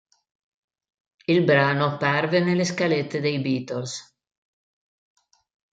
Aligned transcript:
Il 1.25 1.43
brano 1.43 1.85
apparve 1.85 2.39
nelle 2.39 2.65
scalette 2.65 3.19
dei 3.21 3.39
Beatles. 3.39 4.15